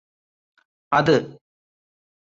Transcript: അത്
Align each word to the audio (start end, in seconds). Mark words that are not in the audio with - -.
അത് 0.91 1.15